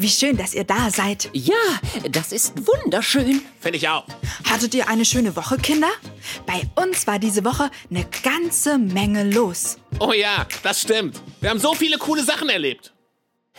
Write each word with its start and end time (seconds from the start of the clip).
Wie 0.00 0.08
schön, 0.08 0.36
dass 0.36 0.54
ihr 0.54 0.62
da 0.62 0.90
seid. 0.92 1.28
Ja, 1.32 1.56
das 2.08 2.30
ist 2.30 2.52
wunderschön. 2.56 3.42
Finde 3.58 3.78
ich 3.78 3.88
auch. 3.88 4.06
Hattet 4.48 4.72
ihr 4.76 4.88
eine 4.88 5.04
schöne 5.04 5.34
Woche, 5.34 5.56
Kinder? 5.56 5.90
Bei 6.46 6.62
uns 6.80 7.08
war 7.08 7.18
diese 7.18 7.44
Woche 7.44 7.68
eine 7.90 8.06
ganze 8.22 8.78
Menge 8.78 9.28
los. 9.28 9.76
Oh 9.98 10.12
ja, 10.12 10.46
das 10.62 10.82
stimmt. 10.82 11.20
Wir 11.40 11.50
haben 11.50 11.58
so 11.58 11.74
viele 11.74 11.98
coole 11.98 12.22
Sachen 12.22 12.48
erlebt. 12.48 12.94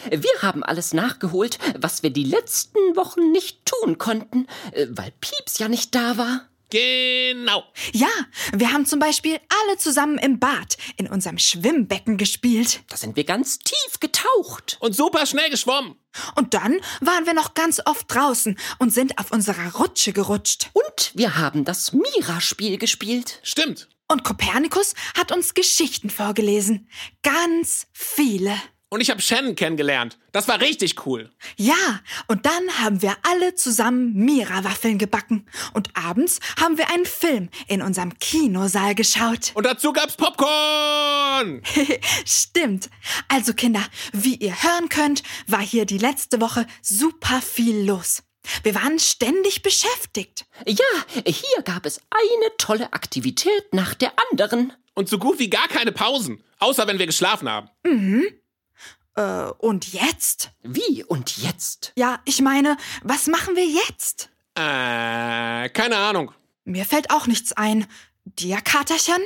Wir 0.09 0.41
haben 0.41 0.63
alles 0.63 0.93
nachgeholt, 0.93 1.59
was 1.77 2.03
wir 2.03 2.09
die 2.09 2.23
letzten 2.23 2.79
Wochen 2.95 3.33
nicht 3.33 3.65
tun 3.65 3.97
konnten, 3.97 4.47
äh, 4.71 4.87
weil 4.91 5.11
Pieps 5.19 5.59
ja 5.59 5.67
nicht 5.67 5.93
da 5.93 6.17
war. 6.17 6.47
Genau. 6.69 7.63
Ja, 7.93 8.09
wir 8.53 8.71
haben 8.71 8.85
zum 8.85 8.99
Beispiel 8.99 9.39
alle 9.65 9.77
zusammen 9.77 10.19
im 10.19 10.39
Bad 10.39 10.77
in 10.97 11.07
unserem 11.07 11.39
Schwimmbecken 11.39 12.17
gespielt. 12.17 12.81
Da 12.89 12.97
sind 12.97 13.15
wir 13.15 13.23
ganz 13.23 13.57
tief 13.57 13.99
getaucht. 13.99 14.77
Und 14.79 14.95
super 14.95 15.25
schnell 15.25 15.49
geschwommen. 15.49 15.95
Und 16.35 16.53
dann 16.53 16.79
waren 17.01 17.25
wir 17.25 17.33
noch 17.33 17.55
ganz 17.55 17.81
oft 17.85 18.13
draußen 18.13 18.57
und 18.77 18.93
sind 18.93 19.17
auf 19.17 19.31
unserer 19.31 19.75
Rutsche 19.75 20.13
gerutscht. 20.13 20.69
Und 20.73 21.11
wir 21.15 21.37
haben 21.37 21.65
das 21.65 21.93
Mira-Spiel 21.93 22.77
gespielt. 22.77 23.39
Stimmt. 23.43 23.89
Und 24.07 24.23
Kopernikus 24.23 24.93
hat 25.17 25.31
uns 25.31 25.53
Geschichten 25.53 26.09
vorgelesen. 26.09 26.87
Ganz 27.23 27.87
viele. 27.93 28.55
Und 28.91 29.01
ich 29.01 29.11
habe 29.11 29.21
Shannon 29.21 29.55
kennengelernt. 29.55 30.17
Das 30.31 30.47
war 30.47 30.61
richtig 30.61 31.05
cool. 31.05 31.29
Ja, 31.57 31.99
und 32.27 32.47
dann 32.47 32.79
haben 32.79 33.03
wir 33.03 33.15
alle 33.21 33.53
zusammen 33.53 34.13
Mira-Waffeln 34.15 34.97
gebacken. 34.97 35.45
Und 35.73 35.95
abends 35.95 36.39
haben 36.59 36.79
wir 36.79 36.89
einen 36.89 37.05
Film 37.05 37.49
in 37.67 37.83
unserem 37.83 38.17
Kinosaal 38.17 38.95
geschaut. 38.95 39.51
Und 39.53 39.65
dazu 39.67 39.93
gab's 39.93 40.17
Popcorn. 40.17 41.61
Stimmt. 42.25 42.89
Also 43.27 43.53
Kinder, 43.53 43.83
wie 44.11 44.35
ihr 44.35 44.63
hören 44.63 44.89
könnt, 44.89 45.21
war 45.45 45.61
hier 45.61 45.85
die 45.85 45.99
letzte 45.99 46.41
Woche 46.41 46.65
super 46.81 47.41
viel 47.43 47.85
los. 47.85 48.23
Wir 48.63 48.73
waren 48.73 48.97
ständig 48.97 49.61
beschäftigt. 49.61 50.47
Ja, 50.65 50.83
hier 51.27 51.61
gab 51.63 51.85
es 51.85 52.01
eine 52.09 52.57
tolle 52.57 52.91
Aktivität 52.93 53.71
nach 53.71 53.93
der 53.93 54.13
anderen. 54.31 54.73
Und 54.95 55.09
so 55.09 55.19
gut 55.19 55.37
wie 55.37 55.49
gar 55.51 55.67
keine 55.67 55.91
Pausen. 55.91 56.43
Außer 56.57 56.87
wenn 56.87 56.97
wir 56.97 57.05
geschlafen 57.05 57.47
haben. 57.47 57.69
Äh, 59.19 59.51
und 59.57 59.91
jetzt? 59.91 60.51
Wie 60.63 61.03
und 61.03 61.37
jetzt? 61.39 61.91
Ja, 61.97 62.19
ich 62.23 62.41
meine, 62.41 62.77
was 63.03 63.27
machen 63.27 63.55
wir 63.57 63.65
jetzt? 63.65 64.29
Äh, 64.55 65.67
keine 65.69 65.97
Ahnung. 65.97 66.31
Mir 66.63 66.85
fällt 66.85 67.11
auch 67.11 67.27
nichts 67.27 67.51
ein. 67.51 67.85
Dir, 68.23 68.61
Katerchen? 68.61 69.21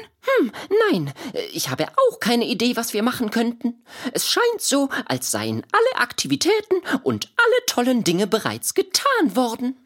Nein, 0.90 1.14
ich 1.52 1.70
habe 1.70 1.90
auch 1.90 2.20
keine 2.22 2.46
Idee, 2.46 2.78
was 2.78 2.94
wir 2.94 3.04
machen 3.04 3.32
könnten. 3.32 3.84
Es 4.14 4.30
scheint 4.30 4.62
so, 4.62 4.90
als 5.06 5.30
seien 5.30 5.64
alle 5.72 6.02
Aktivitäten 6.02 6.78
und 7.04 7.32
alle 7.36 7.66
tollen 7.68 8.06
Dinge 8.06 8.28
bereits 8.28 8.74
getan 8.74 9.36
worden. 9.36 9.78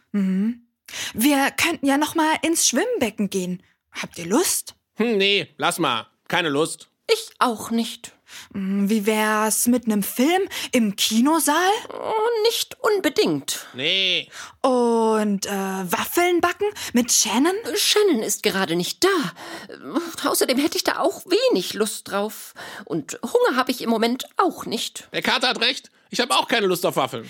Wir 1.13 1.51
könnten 1.51 1.87
ja 1.87 1.97
noch 1.97 2.13
mal 2.13 2.35
ins 2.43 2.67
Schwimmbecken 2.67 3.31
gehen. 3.31 3.63
Habt 3.91 4.19
ihr 4.19 4.27
Lust? 4.27 4.75
Hm, 4.95 5.17
nee, 5.17 5.47
lass 5.57 5.79
mal. 5.79 6.07
Keine 6.27 6.49
Lust. 6.49 6.89
Ich 7.11 7.31
auch 7.39 7.71
nicht. 7.71 8.13
Hm, 8.53 8.89
Wie 8.89 9.05
wär's 9.05 9.67
mit 9.67 9.85
einem 9.85 10.03
Film 10.03 10.41
im 10.71 10.95
Kinosaal? 10.95 11.71
Oh, 11.93 12.43
nicht 12.43 12.77
unbedingt. 12.79 13.67
Nee. 13.73 14.29
Und 14.61 15.45
äh, 15.45 15.49
Waffeln 15.49 16.41
backen 16.41 16.67
mit 16.93 17.11
Shannon? 17.11 17.55
Shannon 17.75 18.21
ist 18.23 18.43
gerade 18.43 18.75
nicht 18.75 19.03
da. 19.03 20.29
Außerdem 20.29 20.57
hätte 20.57 20.77
ich 20.77 20.83
da 20.83 20.99
auch 20.99 21.25
wenig 21.25 21.73
Lust 21.73 22.09
drauf. 22.11 22.53
Und 22.85 23.19
Hunger 23.23 23.57
habe 23.57 23.71
ich 23.71 23.81
im 23.81 23.89
Moment 23.89 24.27
auch 24.37 24.65
nicht. 24.65 25.07
Der 25.13 25.21
Kater 25.21 25.49
hat 25.49 25.61
recht. 25.61 25.89
Ich 26.09 26.19
habe 26.19 26.35
auch 26.35 26.47
keine 26.47 26.67
Lust 26.67 26.85
auf 26.85 26.95
Waffeln. 26.95 27.29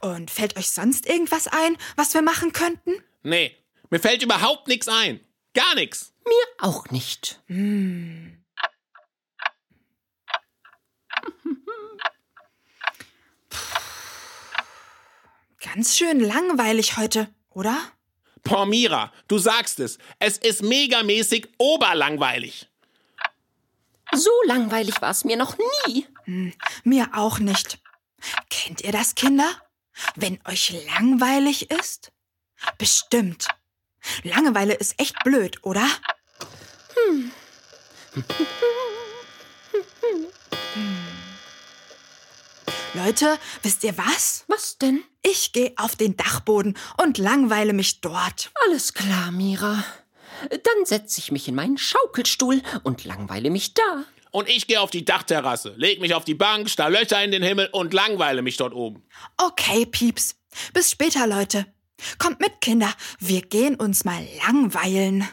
Und 0.00 0.30
fällt 0.30 0.56
euch 0.56 0.70
sonst 0.70 1.06
irgendwas 1.06 1.48
ein, 1.48 1.76
was 1.96 2.14
wir 2.14 2.22
machen 2.22 2.52
könnten? 2.52 2.92
Nee. 3.22 3.54
Mir 3.90 4.00
fällt 4.00 4.22
überhaupt 4.22 4.68
nichts 4.68 4.88
ein. 4.88 5.20
Gar 5.54 5.74
nichts. 5.74 6.12
Mir 6.26 6.66
auch 6.66 6.86
nicht. 6.90 7.40
Ganz 15.74 15.96
schön 15.96 16.20
langweilig 16.20 16.96
heute, 16.96 17.28
oder? 17.50 17.76
Boah, 18.42 18.66
Mira, 18.66 19.12
du 19.26 19.38
sagst 19.38 19.80
es. 19.80 19.98
Es 20.18 20.38
ist 20.38 20.62
megamäßig 20.62 21.48
oberlangweilig. 21.58 22.68
So 24.12 24.30
langweilig 24.46 25.00
war 25.00 25.10
es 25.10 25.24
mir 25.24 25.36
noch 25.36 25.56
nie. 25.86 26.06
Mir 26.84 27.08
auch 27.14 27.38
nicht. 27.38 27.78
Kennt 28.50 28.82
ihr 28.82 28.92
das, 28.92 29.14
Kinder? 29.14 29.50
Wenn 30.14 30.38
euch 30.46 30.74
langweilig 30.96 31.70
ist? 31.70 32.12
Bestimmt. 32.78 33.48
Langeweile 34.22 34.74
ist 34.74 35.00
echt 35.00 35.16
blöd, 35.24 35.58
oder? 35.62 35.86
Hm. 36.94 37.32
Leute, 42.94 43.38
wisst 43.62 43.82
ihr 43.82 43.98
was? 43.98 44.44
Was 44.46 44.78
denn? 44.78 45.02
Ich 45.20 45.52
gehe 45.52 45.72
auf 45.76 45.96
den 45.96 46.16
Dachboden 46.16 46.78
und 47.02 47.18
langweile 47.18 47.72
mich 47.72 48.00
dort. 48.00 48.52
Alles 48.66 48.94
klar, 48.94 49.32
Mira. 49.32 49.84
Dann 50.50 50.84
setze 50.84 51.18
ich 51.18 51.32
mich 51.32 51.48
in 51.48 51.56
meinen 51.56 51.76
Schaukelstuhl 51.76 52.62
und 52.84 53.04
langweile 53.04 53.50
mich 53.50 53.74
da. 53.74 54.04
Und 54.30 54.48
ich 54.48 54.68
gehe 54.68 54.80
auf 54.80 54.90
die 54.90 55.04
Dachterrasse, 55.04 55.74
leg 55.76 56.00
mich 56.00 56.14
auf 56.14 56.24
die 56.24 56.34
Bank, 56.34 56.70
starr 56.70 56.90
Löcher 56.90 57.22
in 57.24 57.32
den 57.32 57.42
Himmel 57.42 57.68
und 57.72 57.92
langweile 57.92 58.42
mich 58.42 58.56
dort 58.58 58.74
oben. 58.74 59.02
Okay, 59.38 59.86
Pieps. 59.86 60.36
Bis 60.72 60.92
später, 60.92 61.26
Leute. 61.26 61.66
Kommt 62.18 62.38
mit, 62.38 62.60
Kinder. 62.60 62.92
Wir 63.18 63.42
gehen 63.42 63.74
uns 63.74 64.04
mal 64.04 64.24
langweilen. 64.46 65.28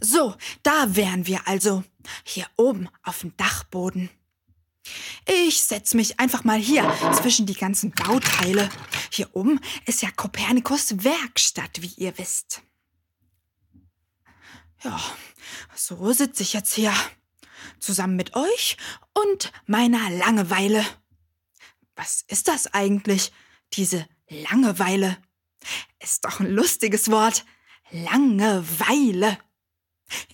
So, 0.00 0.34
da 0.62 0.96
wären 0.96 1.26
wir 1.26 1.46
also. 1.46 1.84
Hier 2.24 2.46
oben 2.56 2.88
auf 3.02 3.20
dem 3.20 3.36
Dachboden. 3.36 4.10
Ich 5.26 5.62
setz 5.62 5.94
mich 5.94 6.20
einfach 6.20 6.44
mal 6.44 6.58
hier 6.58 6.92
zwischen 7.14 7.46
die 7.46 7.54
ganzen 7.54 7.90
Bauteile. 7.92 8.68
Hier 9.10 9.34
oben 9.34 9.60
ist 9.86 10.02
ja 10.02 10.10
Kopernikus 10.10 11.04
Werkstatt, 11.04 11.80
wie 11.80 11.92
ihr 11.96 12.16
wisst. 12.18 12.62
Ja, 14.82 15.00
so 15.74 16.12
sitze 16.12 16.42
ich 16.42 16.52
jetzt 16.52 16.74
hier. 16.74 16.92
Zusammen 17.78 18.16
mit 18.16 18.36
euch 18.36 18.76
und 19.14 19.52
meiner 19.66 20.10
Langeweile. 20.10 20.84
Was 21.96 22.22
ist 22.28 22.48
das 22.48 22.72
eigentlich, 22.74 23.32
diese 23.72 24.06
Langeweile? 24.28 25.16
Ist 26.00 26.24
doch 26.24 26.40
ein 26.40 26.50
lustiges 26.50 27.10
Wort. 27.10 27.46
Langeweile. 27.90 29.38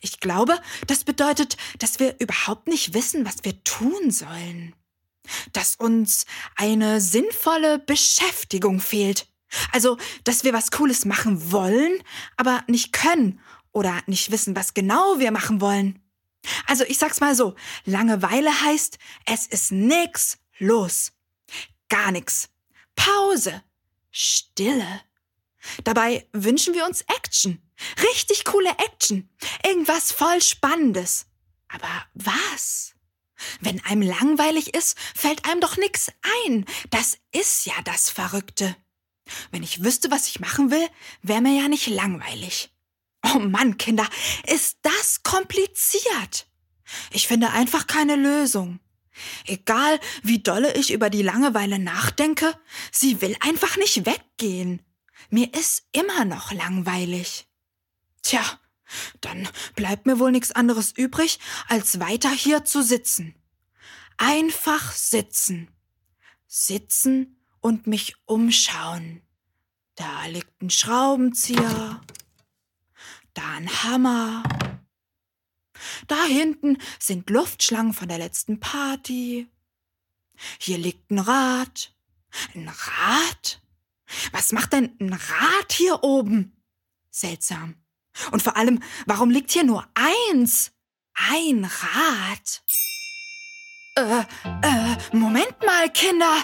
Ich 0.01 0.21
glaube, 0.21 0.59
das 0.87 1.05
bedeutet, 1.05 1.57
dass 1.79 2.01
wir 2.01 2.17
überhaupt 2.19 2.67
nicht 2.69 2.95
wissen, 2.95 3.25
was 3.25 3.37
wir 3.43 3.63
tun 3.65 4.11
sollen. 4.11 4.75
Dass 5.53 5.77
uns 5.77 6.27
eine 6.57 7.01
sinnvolle 7.01 7.79
Beschäftigung 7.79 8.81
fehlt. 8.81 9.27
Also, 9.73 9.97
dass 10.25 10.45
wir 10.45 10.53
was 10.53 10.71
Cooles 10.71 11.05
machen 11.05 11.53
wollen, 11.53 12.03
aber 12.37 12.63
nicht 12.69 12.93
können 12.93 13.41
oder 13.73 14.01
nicht 14.07 14.31
wissen, 14.31 14.57
was 14.57 14.75
genau 14.75 15.19
wir 15.19 15.31
machen 15.31 15.61
wollen. 15.61 16.01
Also, 16.67 16.85
ich 16.85 16.99
sag's 16.99 17.21
mal 17.21 17.35
so, 17.35 17.55
Langeweile 17.85 18.63
heißt, 18.63 18.99
es 19.27 19.47
ist 19.47 19.73
nix 19.73 20.39
los. 20.59 21.13
Gar 21.89 22.13
nix. 22.13 22.49
Pause. 22.95 23.63
Stille. 24.11 25.03
Dabei 25.85 26.27
wünschen 26.33 26.75
wir 26.75 26.87
uns 26.87 27.03
Action. 27.03 27.61
Richtig 28.03 28.45
coole 28.45 28.71
Action. 28.71 29.29
Irgendwas 29.65 30.13
voll 30.13 30.41
Spannendes. 30.43 31.27
Aber 31.69 32.07
was? 32.15 32.95
Wenn 33.61 33.83
einem 33.85 34.03
langweilig 34.03 34.75
ist, 34.75 34.99
fällt 35.15 35.45
einem 35.47 35.61
doch 35.61 35.77
nix 35.77 36.11
ein. 36.47 36.67
Das 36.91 37.19
ist 37.33 37.67
ja 37.67 37.75
das 37.85 38.11
Verrückte. 38.11 38.77
Wenn 39.51 39.63
ich 39.63 39.83
wüsste, 39.83 40.11
was 40.11 40.27
ich 40.27 40.41
machen 40.41 40.71
will, 40.71 40.87
wäre 41.23 41.41
mir 41.41 41.61
ja 41.61 41.69
nicht 41.69 41.87
langweilig. 41.87 42.71
Oh 43.23 43.39
Mann, 43.39 43.79
Kinder, 43.79 44.09
ist 44.47 44.79
das 44.83 45.23
kompliziert. 45.23 46.47
Ich 47.13 47.29
finde 47.29 47.51
einfach 47.51 47.87
keine 47.87 48.17
Lösung. 48.17 48.81
Egal, 49.47 50.01
wie 50.23 50.39
dolle 50.39 50.75
ich 50.75 50.93
über 50.93 51.11
die 51.11 51.23
Langeweile 51.23 51.79
nachdenke, 51.79 52.59
sie 52.91 53.21
will 53.21 53.37
einfach 53.41 53.77
nicht 53.77 54.07
weggehen. 54.07 54.83
Mir 55.29 55.53
ist 55.55 55.85
immer 55.93 56.25
noch 56.25 56.53
langweilig. 56.53 57.47
Tja, 58.23 58.43
dann 59.21 59.49
bleibt 59.75 60.07
mir 60.07 60.19
wohl 60.19 60.33
nichts 60.33 60.53
anderes 60.53 60.93
übrig, 60.93 61.39
als 61.69 62.01
weiter 62.01 62.31
hier 62.31 62.65
zu 62.65 62.83
sitzen. 62.83 63.35
Einfach 64.17 64.93
sitzen. 64.93 65.71
Sitzen 66.47 67.37
und 67.61 67.87
mich 67.87 68.17
umschauen. 68.27 69.23
Da 69.95 70.27
liegt 70.27 70.63
ein 70.63 70.71
Schraubenzieher. 70.71 72.01
Da 73.35 73.43
ein 73.53 73.69
Hammer. 73.85 74.43
Da 76.07 76.25
hinten 76.25 76.79
sind 76.99 77.31
Luftschlangen 77.31 77.95
von 77.95 78.09
der 78.09 78.19
letzten 78.19 78.61
Party. 78.61 79.49
Hier 80.59 80.79
liegt 80.79 81.11
ein 81.11 81.19
Rad. 81.19 81.95
Ein 82.55 82.69
Rad? 82.69 83.63
Was 84.33 84.53
macht 84.53 84.73
denn 84.73 84.97
ein 85.01 85.13
Rad 85.13 85.73
hier 85.73 86.03
oben? 86.03 86.57
Seltsam. 87.11 87.77
Und 88.31 88.43
vor 88.43 88.57
allem, 88.57 88.81
warum 89.07 89.31
liegt 89.31 89.51
hier 89.51 89.65
nur 89.65 89.87
eins? 89.95 90.73
Ein 91.15 91.65
Rad. 91.65 92.63
Äh, 93.97 94.21
äh, 94.63 94.97
Moment 95.17 95.57
mal, 95.67 95.91
Kinder. 95.91 96.37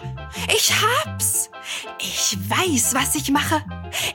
Ich 0.54 0.72
hab's. 0.74 1.48
Ich 1.98 2.36
weiß, 2.48 2.94
was 2.94 3.14
ich 3.14 3.30
mache. 3.30 3.64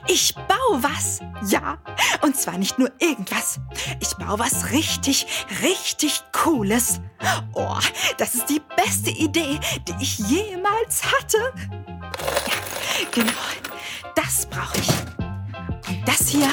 Ich 0.06 0.34
baue 0.34 0.82
was. 0.82 1.20
Ja, 1.46 1.78
und 2.20 2.36
zwar 2.36 2.58
nicht 2.58 2.78
nur 2.78 2.92
irgendwas. 3.00 3.58
Ich 4.00 4.14
baue 4.16 4.38
was 4.38 4.70
richtig, 4.70 5.26
richtig 5.62 6.22
Cooles. 6.32 7.00
Oh, 7.54 7.78
das 8.18 8.34
ist 8.34 8.48
die 8.48 8.62
beste 8.76 9.10
Idee, 9.10 9.58
die 9.88 9.94
ich 10.00 10.18
jemals 10.18 11.02
hatte. 11.04 11.38
Ja, 12.46 13.08
genau. 13.10 13.32
Das 14.14 14.46
brauche 14.46 14.78
ich. 14.78 14.88
Und 15.88 16.06
das 16.06 16.28
hier. 16.28 16.48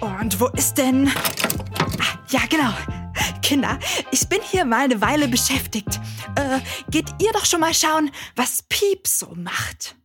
Und 0.00 0.40
wo 0.40 0.46
ist 0.48 0.74
denn... 0.74 1.08
Ah, 1.08 2.18
ja, 2.28 2.40
genau. 2.48 2.72
Kinder, 3.42 3.78
ich 4.10 4.28
bin 4.28 4.40
hier 4.42 4.64
mal 4.64 4.84
eine 4.84 5.00
Weile 5.00 5.28
beschäftigt. 5.28 6.00
Äh, 6.36 6.60
geht 6.90 7.06
ihr 7.20 7.32
doch 7.32 7.44
schon 7.44 7.60
mal 7.60 7.74
schauen, 7.74 8.10
was 8.36 8.62
Piep 8.62 9.06
so 9.06 9.34
macht. 9.34 9.96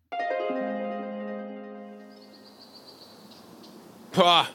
Boah, 4.14 4.48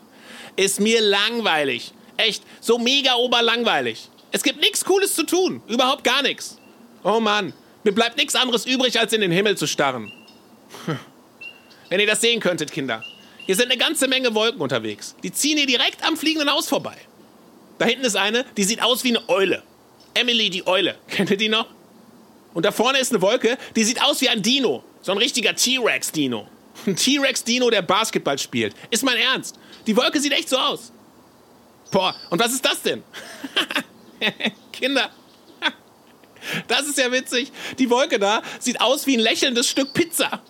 ist 0.56 0.80
mir 0.80 1.00
langweilig. 1.00 1.92
Echt, 2.16 2.42
so 2.60 2.78
mega 2.78 3.14
oberlangweilig. 3.14 4.08
Es 4.32 4.42
gibt 4.42 4.60
nichts 4.60 4.84
Cooles 4.84 5.14
zu 5.14 5.24
tun. 5.24 5.62
Überhaupt 5.68 6.04
gar 6.04 6.22
nichts. 6.22 6.58
Oh 7.02 7.20
Mann, 7.20 7.52
mir 7.84 7.92
bleibt 7.92 8.16
nichts 8.16 8.34
anderes 8.34 8.66
übrig, 8.66 8.98
als 8.98 9.12
in 9.12 9.20
den 9.20 9.32
Himmel 9.32 9.56
zu 9.56 9.66
starren. 9.66 10.12
Wenn 11.88 12.00
ihr 12.00 12.06
das 12.06 12.20
sehen 12.20 12.40
könntet, 12.40 12.72
Kinder. 12.72 13.02
Hier 13.46 13.56
sind 13.56 13.70
eine 13.70 13.78
ganze 13.78 14.08
Menge 14.08 14.34
Wolken 14.34 14.60
unterwegs. 14.60 15.16
Die 15.22 15.32
ziehen 15.32 15.56
hier 15.58 15.66
direkt 15.66 16.04
am 16.04 16.16
fliegenden 16.16 16.50
Haus 16.50 16.68
vorbei. 16.68 16.96
Da 17.78 17.86
hinten 17.86 18.04
ist 18.04 18.16
eine, 18.16 18.44
die 18.56 18.64
sieht 18.64 18.82
aus 18.82 19.04
wie 19.04 19.16
eine 19.16 19.28
Eule. 19.28 19.62
Emily 20.14 20.50
die 20.50 20.66
Eule. 20.66 20.96
Kennt 21.08 21.30
ihr 21.30 21.36
die 21.36 21.48
noch? 21.48 21.66
Und 22.52 22.66
da 22.66 22.72
vorne 22.72 22.98
ist 22.98 23.12
eine 23.12 23.22
Wolke, 23.22 23.56
die 23.76 23.84
sieht 23.84 24.02
aus 24.02 24.20
wie 24.20 24.28
ein 24.28 24.42
Dino. 24.42 24.84
So 25.02 25.12
ein 25.12 25.18
richtiger 25.18 25.54
T-Rex-Dino. 25.54 26.46
Ein 26.86 26.96
T-Rex-Dino, 26.96 27.68
der 27.68 27.82
Basketball 27.82 28.38
spielt. 28.38 28.74
Ist 28.90 29.02
mein 29.02 29.16
Ernst. 29.16 29.58
Die 29.86 29.96
Wolke 29.96 30.20
sieht 30.20 30.32
echt 30.32 30.48
so 30.48 30.56
aus. 30.56 30.92
Boah, 31.90 32.14
und 32.30 32.38
was 32.38 32.52
ist 32.52 32.64
das 32.64 32.80
denn? 32.82 33.02
Kinder. 34.72 35.10
Das 36.68 36.86
ist 36.86 36.98
ja 36.98 37.10
witzig. 37.12 37.52
Die 37.78 37.90
Wolke 37.90 38.18
da 38.18 38.42
sieht 38.58 38.80
aus 38.80 39.06
wie 39.06 39.16
ein 39.16 39.20
lächelndes 39.20 39.68
Stück 39.68 39.92
Pizza. 39.92 40.40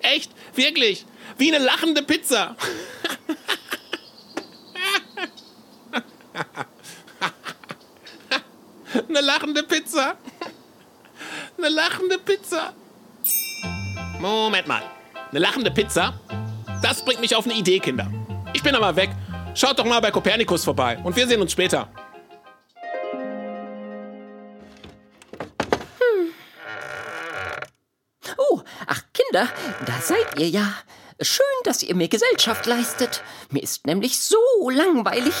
Echt, 0.00 0.30
wirklich. 0.54 1.04
Wie 1.38 1.54
eine 1.54 1.64
lachende 1.64 2.02
Pizza. 2.02 2.56
Eine 9.08 9.20
lachende 9.20 9.62
Pizza. 9.62 10.16
Eine 11.58 11.68
lachende 11.68 12.18
Pizza. 12.18 12.72
Moment 14.20 14.66
mal. 14.66 14.82
Eine 15.30 15.40
lachende 15.40 15.70
Pizza? 15.70 16.18
Das 16.82 17.04
bringt 17.04 17.20
mich 17.20 17.34
auf 17.34 17.44
eine 17.46 17.54
Idee, 17.54 17.78
Kinder. 17.78 18.10
Ich 18.52 18.62
bin 18.62 18.74
aber 18.74 18.94
weg. 18.96 19.10
Schaut 19.54 19.78
doch 19.78 19.84
mal 19.84 20.00
bei 20.00 20.10
Kopernikus 20.10 20.64
vorbei 20.64 20.98
und 21.02 21.16
wir 21.16 21.26
sehen 21.26 21.40
uns 21.40 21.52
später. 21.52 21.88
Oh, 28.36 28.60
ach 28.86 29.02
Kinder, 29.12 29.48
da 29.86 30.00
seid 30.00 30.38
ihr 30.38 30.48
ja. 30.48 30.74
Schön, 31.20 31.46
dass 31.64 31.82
ihr 31.82 31.94
mir 31.94 32.08
Gesellschaft 32.08 32.66
leistet. 32.66 33.22
Mir 33.50 33.62
ist 33.62 33.86
nämlich 33.86 34.20
so 34.20 34.36
langweilig. 34.68 35.34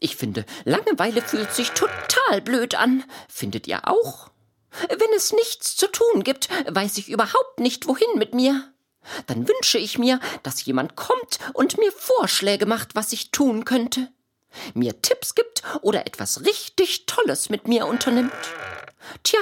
Ich 0.00 0.16
finde, 0.16 0.46
Langeweile 0.64 1.20
fühlt 1.20 1.52
sich 1.52 1.70
total 1.72 2.40
blöd 2.42 2.74
an. 2.74 3.04
Findet 3.28 3.66
ihr 3.66 3.86
auch? 3.86 4.30
Wenn 4.88 5.12
es 5.14 5.32
nichts 5.32 5.76
zu 5.76 5.88
tun 5.88 6.24
gibt, 6.24 6.48
weiß 6.68 6.96
ich 6.96 7.10
überhaupt 7.10 7.60
nicht, 7.60 7.86
wohin 7.86 8.16
mit 8.18 8.34
mir. 8.34 8.72
Dann 9.26 9.46
wünsche 9.46 9.78
ich 9.78 9.98
mir, 9.98 10.20
dass 10.42 10.64
jemand 10.64 10.96
kommt 10.96 11.38
und 11.52 11.76
mir 11.76 11.92
Vorschläge 11.92 12.64
macht, 12.64 12.94
was 12.94 13.12
ich 13.12 13.30
tun 13.30 13.66
könnte. 13.66 14.08
Mir 14.72 15.02
Tipps 15.02 15.34
gibt 15.34 15.62
oder 15.82 16.06
etwas 16.06 16.46
richtig 16.46 17.04
Tolles 17.04 17.50
mit 17.50 17.68
mir 17.68 17.86
unternimmt. 17.86 18.32
Tja, 19.22 19.40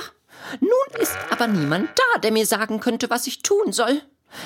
nun 0.61 1.01
ist 1.01 1.17
aber 1.31 1.47
niemand 1.47 1.89
da, 1.97 2.19
der 2.19 2.33
mir 2.33 2.47
sagen 2.47 2.81
könnte, 2.81 3.11
was 3.11 3.29
ich 3.29 3.43
tun 3.43 3.73
soll. 3.73 4.03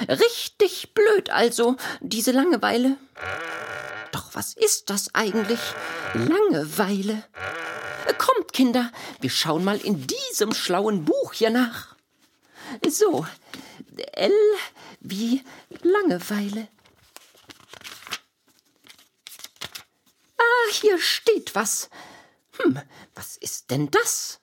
Richtig 0.09 0.95
blöd 0.95 1.31
also, 1.31 1.77
diese 2.01 2.33
Langeweile. 2.33 2.97
Doch 4.13 4.35
was 4.35 4.55
ist 4.55 4.91
das 4.91 5.15
eigentlich? 5.15 5.61
Langeweile. 6.15 7.25
Kommt, 8.19 8.53
Kinder, 8.53 8.93
wir 9.21 9.31
schauen 9.31 9.65
mal 9.65 9.79
in 9.79 10.07
diesem 10.07 10.55
schlauen 10.55 11.05
Buch 11.05 11.33
hier 11.33 11.51
nach. 11.51 11.95
So, 12.89 13.27
L 14.13 14.33
wie 15.01 15.43
Langeweile. 15.83 16.69
Ah, 20.39 20.73
hier 20.73 20.99
steht 20.99 21.55
was. 21.55 21.91
Hm, 22.59 22.81
was 23.15 23.37
ist 23.37 23.71
denn 23.71 23.91
das? 23.91 24.41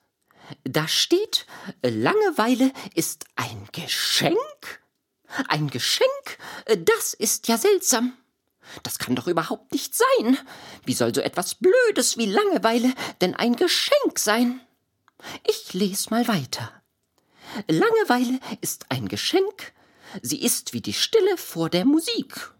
Da 0.64 0.86
steht, 0.88 1.46
Langeweile 1.82 2.72
ist 2.94 3.24
ein 3.36 3.68
Geschenk? 3.72 4.83
Ein 5.48 5.68
Geschenk? 5.68 6.38
Das 6.66 7.14
ist 7.14 7.48
ja 7.48 7.58
seltsam. 7.58 8.16
Das 8.82 8.98
kann 8.98 9.14
doch 9.14 9.26
überhaupt 9.26 9.72
nicht 9.72 9.94
sein. 9.94 10.38
Wie 10.84 10.94
soll 10.94 11.14
so 11.14 11.20
etwas 11.20 11.56
Blödes 11.56 12.16
wie 12.16 12.26
Langeweile 12.26 12.92
denn 13.20 13.34
ein 13.34 13.56
Geschenk 13.56 14.18
sein? 14.18 14.60
Ich 15.46 15.74
les 15.74 16.10
mal 16.10 16.26
weiter. 16.28 16.72
Langeweile 17.68 18.40
ist 18.60 18.86
ein 18.88 19.08
Geschenk, 19.08 19.72
sie 20.22 20.42
ist 20.42 20.72
wie 20.72 20.80
die 20.80 20.92
Stille 20.92 21.36
vor 21.36 21.70
der 21.70 21.84
Musik. 21.84 22.52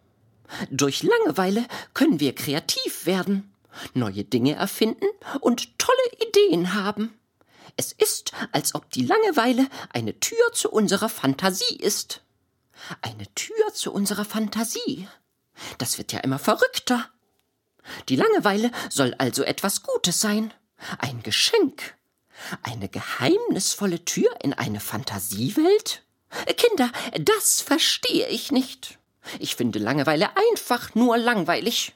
Durch 0.70 1.02
Langeweile 1.02 1.66
können 1.94 2.20
wir 2.20 2.34
kreativ 2.34 3.06
werden, 3.06 3.52
neue 3.94 4.24
Dinge 4.24 4.54
erfinden 4.54 5.06
und 5.40 5.78
tolle 5.78 6.28
Ideen 6.28 6.74
haben. 6.74 7.18
Es 7.76 7.92
ist, 7.92 8.32
als 8.52 8.74
ob 8.74 8.90
die 8.90 9.04
Langeweile 9.04 9.66
eine 9.92 10.20
Tür 10.20 10.52
zu 10.52 10.70
unserer 10.70 11.08
Fantasie 11.08 11.76
ist. 11.76 12.20
Eine 13.02 13.32
Tür 13.34 13.72
zu 13.72 13.92
unserer 13.92 14.24
Fantasie. 14.24 15.08
Das 15.78 15.98
wird 15.98 16.12
ja 16.12 16.20
immer 16.20 16.38
verrückter. 16.38 17.08
Die 18.08 18.16
Langeweile 18.16 18.70
soll 18.90 19.14
also 19.18 19.42
etwas 19.42 19.82
Gutes 19.82 20.20
sein, 20.20 20.52
ein 20.98 21.22
Geschenk, 21.22 21.96
eine 22.62 22.88
geheimnisvolle 22.88 24.04
Tür 24.04 24.30
in 24.42 24.54
eine 24.54 24.80
Fantasiewelt? 24.80 26.02
Kinder, 26.56 26.90
das 27.20 27.60
verstehe 27.60 28.28
ich 28.28 28.50
nicht. 28.50 28.98
Ich 29.38 29.56
finde 29.56 29.78
Langeweile 29.78 30.30
einfach 30.36 30.94
nur 30.94 31.16
langweilig. 31.16 31.94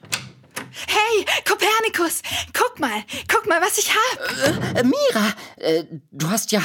Hey, 0.87 1.25
Kopernikus, 1.45 2.21
guck 2.53 2.79
mal, 2.79 3.03
guck 3.27 3.47
mal, 3.47 3.61
was 3.61 3.77
ich 3.77 3.91
hab. 3.93 4.75
Äh, 4.75 4.83
Mira, 4.83 5.33
äh, 5.57 5.83
du 6.11 6.29
hast 6.29 6.51
ja. 6.51 6.61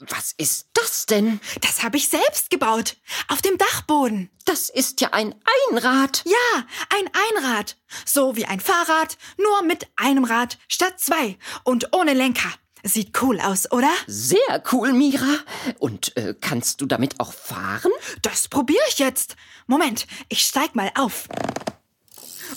Was 0.00 0.32
ist 0.36 0.68
das 0.74 1.06
denn? 1.06 1.40
Das 1.60 1.82
habe 1.82 1.96
ich 1.96 2.08
selbst 2.08 2.50
gebaut. 2.50 2.96
Auf 3.26 3.42
dem 3.42 3.58
Dachboden. 3.58 4.30
Das 4.44 4.68
ist 4.68 5.00
ja 5.00 5.08
ein 5.12 5.34
Einrad. 5.72 6.22
Ja, 6.24 6.64
ein 6.96 7.10
Einrad. 7.36 7.76
So 8.04 8.36
wie 8.36 8.44
ein 8.44 8.60
Fahrrad, 8.60 9.18
nur 9.38 9.62
mit 9.62 9.88
einem 9.96 10.22
Rad 10.22 10.56
statt 10.68 11.00
zwei 11.00 11.36
und 11.64 11.92
ohne 11.96 12.14
Lenker. 12.14 12.48
Sieht 12.84 13.20
cool 13.22 13.40
aus, 13.40 13.70
oder? 13.72 13.90
Sehr 14.06 14.62
cool, 14.72 14.92
Mira. 14.92 15.38
Und 15.80 16.16
äh, 16.16 16.34
kannst 16.40 16.80
du 16.80 16.86
damit 16.86 17.18
auch 17.18 17.32
fahren? 17.32 17.90
Das 18.22 18.46
probiere 18.46 18.84
ich 18.88 19.00
jetzt. 19.00 19.34
Moment, 19.66 20.06
ich 20.28 20.42
steig 20.42 20.76
mal 20.76 20.92
auf. 20.94 21.26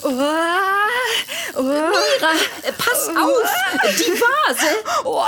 Oh, 0.02 0.08
oh, 1.54 1.62
Mira, 1.62 2.32
äh, 2.62 2.72
pass 2.72 3.08
auf! 3.08 3.96
Die 3.98 4.12
Vase! 4.12 4.84
oh, 5.04 5.24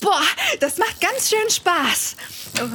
boah, 0.00 0.22
das 0.60 0.78
macht 0.78 1.00
ganz 1.00 1.30
schön 1.30 1.48
Spaß. 1.48 2.16
Oh, 2.60 2.68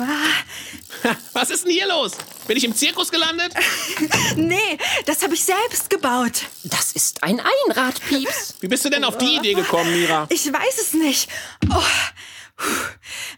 Was 1.33 1.49
ist 1.49 1.65
denn 1.65 1.71
hier 1.71 1.87
los? 1.87 2.13
Bin 2.47 2.57
ich 2.57 2.63
im 2.63 2.75
Zirkus 2.75 3.11
gelandet? 3.11 3.53
nee, 4.35 4.77
das 5.05 5.21
habe 5.23 5.33
ich 5.33 5.43
selbst 5.43 5.89
gebaut. 5.89 6.43
Das 6.63 6.93
ist 6.93 7.23
ein 7.23 7.39
Einrad, 7.39 8.01
Pieps. 8.07 8.55
Wie 8.59 8.67
bist 8.67 8.85
du 8.85 8.89
denn 8.89 9.03
auf 9.03 9.17
die 9.17 9.35
Idee 9.35 9.53
gekommen, 9.53 9.91
Mira? 9.93 10.27
Ich 10.29 10.51
weiß 10.51 10.81
es 10.81 10.93
nicht. 10.93 11.29
Oh, 11.69 11.81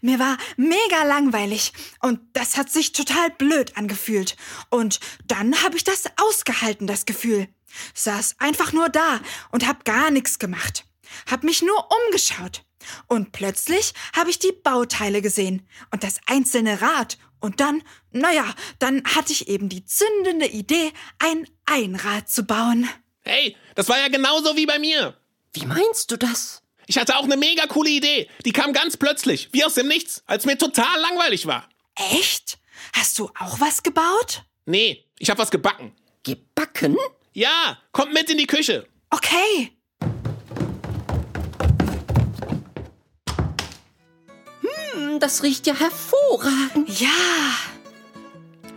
mir 0.01 0.19
war 0.19 0.37
mega 0.57 1.03
langweilig 1.03 1.73
und 2.01 2.19
das 2.33 2.57
hat 2.57 2.71
sich 2.71 2.93
total 2.93 3.29
blöd 3.31 3.77
angefühlt. 3.77 4.35
Und 4.69 4.99
dann 5.25 5.61
habe 5.63 5.77
ich 5.77 5.83
das 5.83 6.05
ausgehalten, 6.17 6.87
das 6.87 7.05
Gefühl. 7.05 7.47
Saß 7.93 8.35
einfach 8.39 8.73
nur 8.73 8.89
da 8.89 9.19
und 9.51 9.67
hab 9.67 9.85
gar 9.85 10.11
nichts 10.11 10.39
gemacht. 10.39 10.85
Hab 11.29 11.43
mich 11.43 11.61
nur 11.61 11.87
umgeschaut. 12.05 12.63
Und 13.07 13.31
plötzlich 13.31 13.93
habe 14.15 14.29
ich 14.29 14.39
die 14.39 14.51
Bauteile 14.51 15.21
gesehen 15.21 15.67
und 15.91 16.03
das 16.03 16.19
einzelne 16.27 16.81
Rad. 16.81 17.17
Und 17.39 17.59
dann, 17.59 17.83
naja, 18.11 18.53
dann 18.79 19.03
hatte 19.05 19.31
ich 19.31 19.47
eben 19.47 19.69
die 19.69 19.85
zündende 19.85 20.47
Idee, 20.47 20.91
ein 21.19 21.47
Einrad 21.65 22.29
zu 22.29 22.43
bauen. 22.43 22.89
Hey, 23.21 23.55
das 23.75 23.87
war 23.89 23.99
ja 23.99 24.07
genauso 24.07 24.55
wie 24.55 24.65
bei 24.65 24.79
mir. 24.79 25.17
Wie 25.53 25.65
meinst 25.65 26.11
du 26.11 26.17
das? 26.17 26.63
Ich 26.89 26.97
hatte 26.97 27.17
auch 27.17 27.23
eine 27.25 27.37
mega 27.37 27.67
coole 27.67 27.91
Idee. 27.91 28.27
Die 28.45 28.51
kam 28.51 28.73
ganz 28.73 28.97
plötzlich, 28.97 29.49
wie 29.51 29.63
aus 29.63 29.75
dem 29.75 29.87
Nichts, 29.87 30.23
als 30.25 30.45
mir 30.45 30.57
total 30.57 30.99
langweilig 30.99 31.45
war. 31.45 31.69
Echt? 31.93 32.57
Hast 32.93 33.19
du 33.19 33.29
auch 33.39 33.59
was 33.59 33.83
gebaut? 33.83 34.41
Nee, 34.65 35.05
ich 35.19 35.29
habe 35.29 35.39
was 35.39 35.51
gebacken. 35.51 35.95
Gebacken? 36.23 36.97
Ja, 37.31 37.77
kommt 37.91 38.11
mit 38.13 38.27
in 38.31 38.39
die 38.39 38.47
Küche. 38.47 38.87
Okay. 39.11 39.71
Hm, 44.61 45.19
Das 45.19 45.43
riecht 45.43 45.67
ja 45.67 45.75
hervorragend. 45.75 46.99
Ja. 46.99 47.09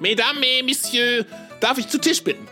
Mesdames 0.01 0.43
et 0.45 0.65
Messieurs, 0.67 1.25
darf 1.61 1.79
ich 1.79 1.89
zu 1.89 1.99
Tisch 1.99 2.23
bitten? 2.23 2.47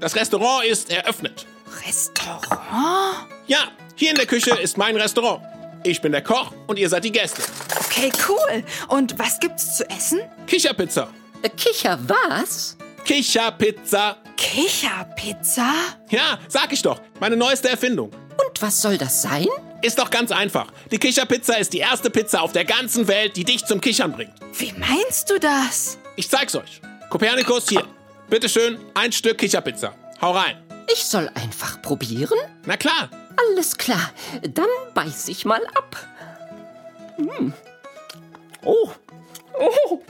Das 0.00 0.14
Restaurant 0.16 0.64
ist 0.66 0.90
eröffnet. 0.90 1.46
Restaurant? 1.86 3.26
Ja, 3.46 3.70
hier 4.00 4.10
in 4.10 4.16
der 4.16 4.26
Küche 4.26 4.50
ist 4.58 4.78
mein 4.78 4.96
Restaurant. 4.96 5.42
Ich 5.82 6.00
bin 6.00 6.12
der 6.12 6.22
Koch 6.22 6.52
und 6.66 6.78
ihr 6.78 6.88
seid 6.88 7.04
die 7.04 7.12
Gäste. 7.12 7.42
Okay, 7.84 8.10
cool. 8.28 8.64
Und 8.88 9.18
was 9.18 9.38
gibt's 9.38 9.76
zu 9.76 9.88
essen? 9.90 10.20
Kicherpizza. 10.46 11.08
Äh, 11.42 11.50
Kicher 11.50 11.98
was? 12.06 12.78
Kicherpizza. 13.04 14.16
Kicherpizza? 14.38 15.70
Ja, 16.08 16.38
sag 16.48 16.72
ich 16.72 16.80
doch. 16.80 16.98
Meine 17.20 17.36
neueste 17.36 17.68
Erfindung. 17.68 18.10
Und 18.10 18.62
was 18.62 18.80
soll 18.80 18.96
das 18.96 19.20
sein? 19.20 19.46
Ist 19.82 19.98
doch 19.98 20.08
ganz 20.08 20.32
einfach. 20.32 20.68
Die 20.90 20.98
Kicherpizza 20.98 21.56
ist 21.56 21.74
die 21.74 21.78
erste 21.80 22.08
Pizza 22.08 22.40
auf 22.40 22.52
der 22.52 22.64
ganzen 22.64 23.06
Welt, 23.06 23.36
die 23.36 23.44
dich 23.44 23.66
zum 23.66 23.82
Kichern 23.82 24.12
bringt. 24.12 24.32
Wie 24.58 24.72
meinst 24.78 25.28
du 25.28 25.38
das? 25.38 25.98
Ich 26.16 26.30
zeig's 26.30 26.54
euch. 26.54 26.80
Kopernikus, 27.10 27.68
hier. 27.68 27.84
Bitteschön, 28.30 28.78
ein 28.94 29.12
Stück 29.12 29.36
Kicherpizza. 29.36 29.94
Hau 30.22 30.32
rein. 30.32 30.56
Ich 30.90 31.04
soll 31.04 31.30
einfach 31.34 31.82
probieren? 31.82 32.38
Na 32.64 32.78
klar. 32.78 33.10
Alles 33.50 33.76
klar, 33.76 34.10
dann 34.42 34.68
beiß 34.94 35.28
ich 35.28 35.44
mal 35.44 35.60
ab. 35.74 35.96
Hm. 37.16 37.52
Oh. 38.64 38.90
Oh. 39.58 40.00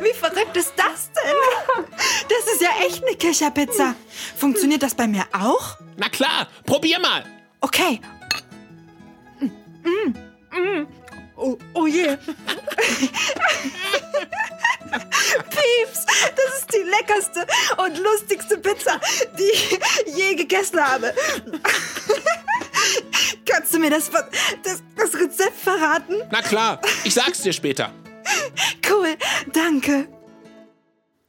Wie 0.00 0.12
verrückt 0.12 0.56
ist 0.56 0.72
das 0.76 1.10
denn? 1.12 1.36
Das 2.28 2.54
ist 2.54 2.62
ja 2.62 2.70
echt 2.86 3.04
eine 3.04 3.16
Kicherpizza. 3.16 3.94
Funktioniert 4.36 4.84
das 4.84 4.94
bei 4.94 5.08
mir 5.08 5.24
auch? 5.32 5.78
Na 5.96 6.08
klar, 6.08 6.46
probier 6.64 7.00
mal. 7.00 7.24
Okay. 7.60 8.00
Mm, 9.40 10.14
mm. 10.56 10.86
Oh, 11.36 11.58
oh 11.74 11.86
je. 11.86 12.16
Pieps, 15.50 16.04
das 16.06 16.58
ist 16.60 16.72
die 16.72 16.84
leckerste 16.88 17.46
und 17.78 17.98
lustigste 17.98 18.58
Pizza, 18.58 19.00
die 19.38 19.44
ich 19.44 19.78
je 20.16 20.34
gegessen 20.34 20.80
habe. 20.84 21.14
Kannst 23.46 23.74
du 23.74 23.78
mir 23.78 23.90
das, 23.90 24.10
das, 24.10 24.82
das 24.96 25.14
Rezept 25.14 25.56
verraten? 25.56 26.16
Na 26.30 26.42
klar, 26.42 26.80
ich 27.04 27.14
sag's 27.14 27.42
dir 27.42 27.52
später. 27.52 27.92
Cool, 28.88 29.16
danke. 29.52 30.08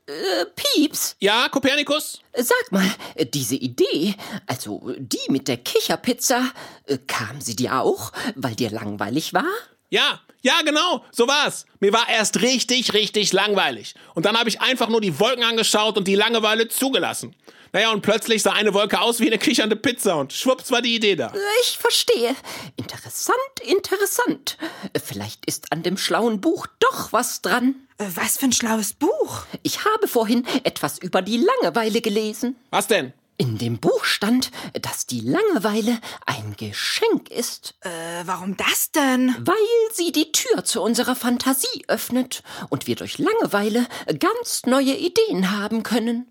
Äh, 0.08 0.46
Pieps, 0.56 1.16
Ja, 1.20 1.48
Kopernikus? 1.50 2.20
sag 2.36 2.72
mal, 2.72 2.90
diese 3.34 3.56
Idee, 3.56 4.16
also 4.48 4.94
die 4.98 5.20
mit 5.30 5.48
der 5.48 5.58
Kicherpizza, 5.58 6.52
äh, 6.86 6.98
kam 7.08 7.40
sie 7.40 7.56
dir 7.56 7.76
auch, 7.80 8.12
weil 8.36 8.56
dir 8.56 8.72
langweilig 8.72 9.34
war? 9.34 9.46
Ja, 9.90 10.20
ja, 10.42 10.62
genau, 10.64 11.04
so 11.12 11.28
war's. 11.28 11.66
Mir 11.80 11.94
war 11.94 12.10
erst 12.10 12.42
richtig, 12.42 12.94
richtig 12.94 13.34
langweilig. 13.34 13.96
Und 14.16 14.26
dann 14.26 14.38
habe 14.38 14.50
ich 14.50 14.62
einfach 14.62 14.90
nur 14.90 15.02
die 15.02 15.20
Wolken 15.20 15.44
angeschaut 15.44 15.98
und 15.98 16.08
die 16.08 16.16
Langeweile 16.16 16.68
zugelassen. 16.68 17.36
Naja, 17.74 17.92
und 17.92 18.02
plötzlich 18.02 18.42
sah 18.42 18.52
eine 18.52 18.74
Wolke 18.74 19.00
aus 19.00 19.22
wie 19.22 19.28
eine 19.28 19.38
kichernde 19.38 19.78
Pizza 19.78 20.18
und 20.18 20.34
schwupps 20.34 20.72
war 20.72 20.82
die 20.82 20.94
Idee 20.94 21.16
da. 21.16 21.32
Ich 21.62 21.78
verstehe. 21.78 22.36
Interessant, 22.76 23.38
interessant. 23.66 24.58
Vielleicht 25.02 25.46
ist 25.46 25.72
an 25.72 25.82
dem 25.82 25.98
schlauen 25.98 26.42
Buch 26.42 26.68
doch 26.80 27.14
was 27.14 27.42
dran. 27.42 27.76
Äh, 27.98 28.08
Was 28.16 28.38
für 28.38 28.46
ein 28.46 28.52
schlaues 28.52 28.94
Buch. 28.94 29.46
Ich 29.64 29.86
habe 29.86 30.08
vorhin 30.10 30.46
etwas 30.66 30.98
über 30.98 31.22
die 31.22 31.38
Langeweile 31.62 32.02
gelesen. 32.02 32.58
Was 32.72 32.88
denn? 32.88 33.14
In 33.42 33.58
dem 33.58 33.80
Buch 33.80 34.06
stand, 34.06 34.52
dass 34.84 35.08
die 35.08 35.22
Langeweile 35.22 36.00
ein 36.28 36.54
Geschenk 36.58 37.32
ist, 37.32 37.74
Äh, 37.82 37.90
warum 38.26 38.56
das 38.56 38.92
denn? 38.92 39.36
weil 39.40 39.56
sie 39.94 40.12
die 40.12 40.32
Tür 40.32 40.64
zu 40.64 40.80
unserer 40.80 41.16
Fantasie 41.16 41.84
öffnet 41.88 42.44
und 42.70 42.86
wir 42.86 42.96
durch 42.96 43.18
Langeweile 43.18 43.88
ganz 44.20 44.68
neue 44.68 44.96
Ideen 44.96 45.50
haben 45.50 45.82
können. 45.82 46.28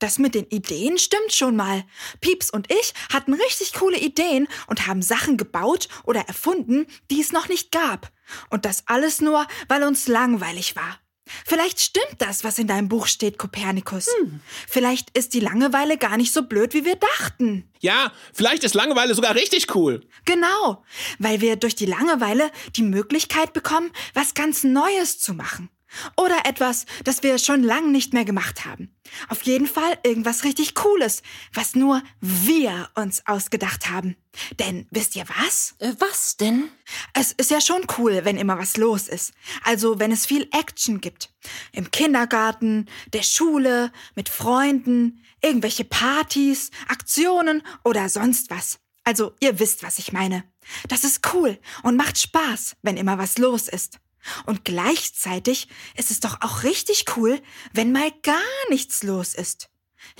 Das 0.00 0.18
mit 0.18 0.34
den 0.34 0.44
Ideen 0.48 0.98
stimmt 0.98 1.32
schon 1.34 1.56
mal. 1.56 1.82
Pieps 2.20 2.50
und 2.50 2.70
ich 2.70 2.92
hatten 3.10 3.32
richtig 3.32 3.72
coole 3.72 3.98
Ideen 3.98 4.48
und 4.66 4.86
haben 4.86 5.00
Sachen 5.00 5.38
gebaut 5.38 5.88
oder 6.04 6.20
erfunden, 6.28 6.86
die 7.10 7.22
es 7.22 7.32
noch 7.32 7.48
nicht 7.48 7.72
gab. 7.72 8.12
Und 8.50 8.66
das 8.66 8.82
alles 8.86 9.22
nur, 9.22 9.46
weil 9.68 9.82
uns 9.82 10.08
langweilig 10.08 10.76
war. 10.76 10.98
Vielleicht 11.46 11.80
stimmt 11.80 12.16
das, 12.18 12.44
was 12.44 12.58
in 12.58 12.66
deinem 12.66 12.88
Buch 12.88 13.06
steht, 13.06 13.38
Kopernikus. 13.38 14.08
Vielleicht 14.68 15.16
ist 15.16 15.34
die 15.34 15.40
Langeweile 15.40 15.98
gar 15.98 16.16
nicht 16.16 16.32
so 16.32 16.42
blöd, 16.42 16.74
wie 16.74 16.84
wir 16.84 16.96
dachten. 16.96 17.70
Ja, 17.80 18.12
vielleicht 18.32 18.64
ist 18.64 18.74
Langeweile 18.74 19.14
sogar 19.14 19.34
richtig 19.34 19.74
cool. 19.74 20.06
Genau, 20.24 20.84
weil 21.18 21.40
wir 21.40 21.56
durch 21.56 21.74
die 21.74 21.86
Langeweile 21.86 22.50
die 22.76 22.82
Möglichkeit 22.82 23.52
bekommen, 23.52 23.90
was 24.14 24.34
ganz 24.34 24.64
Neues 24.64 25.18
zu 25.18 25.34
machen. 25.34 25.70
Oder 26.16 26.44
etwas, 26.44 26.86
das 27.04 27.22
wir 27.22 27.38
schon 27.38 27.62
lang 27.62 27.90
nicht 27.92 28.12
mehr 28.12 28.24
gemacht 28.24 28.64
haben. 28.64 28.94
Auf 29.28 29.42
jeden 29.42 29.66
Fall 29.66 29.98
irgendwas 30.04 30.44
richtig 30.44 30.74
Cooles, 30.74 31.22
was 31.54 31.74
nur 31.74 32.02
wir 32.20 32.90
uns 32.94 33.26
ausgedacht 33.26 33.88
haben. 33.88 34.16
Denn 34.58 34.86
wisst 34.90 35.16
ihr 35.16 35.24
was? 35.40 35.74
Äh, 35.78 35.94
Was 35.98 36.36
denn? 36.36 36.70
Es 37.14 37.32
ist 37.32 37.50
ja 37.50 37.60
schon 37.60 37.86
cool, 37.98 38.20
wenn 38.24 38.36
immer 38.36 38.58
was 38.58 38.76
los 38.76 39.08
ist. 39.08 39.32
Also 39.64 39.98
wenn 39.98 40.12
es 40.12 40.26
viel 40.26 40.48
Action 40.52 41.00
gibt. 41.00 41.32
Im 41.72 41.90
Kindergarten, 41.90 42.86
der 43.12 43.22
Schule, 43.22 43.90
mit 44.14 44.28
Freunden, 44.28 45.24
irgendwelche 45.42 45.84
Partys, 45.84 46.70
Aktionen 46.88 47.62
oder 47.84 48.08
sonst 48.08 48.50
was. 48.50 48.78
Also 49.04 49.32
ihr 49.40 49.58
wisst, 49.58 49.82
was 49.82 49.98
ich 49.98 50.12
meine. 50.12 50.44
Das 50.88 51.02
ist 51.02 51.32
cool 51.32 51.58
und 51.82 51.96
macht 51.96 52.18
Spaß, 52.18 52.76
wenn 52.82 52.98
immer 52.98 53.16
was 53.16 53.38
los 53.38 53.68
ist. 53.68 53.98
Und 54.46 54.64
gleichzeitig 54.64 55.68
ist 55.96 56.10
es 56.10 56.20
doch 56.20 56.40
auch 56.40 56.62
richtig 56.62 57.04
cool, 57.16 57.40
wenn 57.72 57.92
mal 57.92 58.10
gar 58.22 58.40
nichts 58.70 59.02
los 59.02 59.34
ist. 59.34 59.70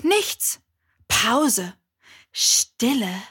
Nichts. 0.03 0.61
Pause. 1.07 1.73
Stille. 2.31 3.21